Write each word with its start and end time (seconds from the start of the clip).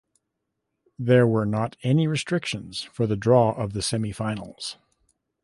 There 0.97 1.27
were 1.27 1.45
not 1.45 1.75
any 1.83 2.07
restrictions 2.07 2.81
for 2.81 3.05
the 3.05 3.15
draw 3.15 3.51
of 3.51 3.73
the 3.73 3.81
semifinals. 3.81 4.77